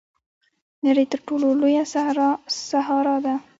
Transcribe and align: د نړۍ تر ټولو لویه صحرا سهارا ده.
د 0.79 0.79
نړۍ 0.85 1.05
تر 1.11 1.19
ټولو 1.27 1.47
لویه 1.61 1.83
صحرا 1.93 2.29
سهارا 2.69 3.17
ده. 3.25 3.35